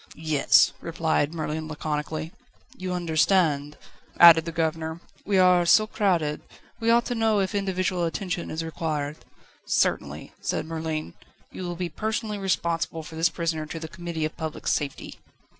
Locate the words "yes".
0.15-0.73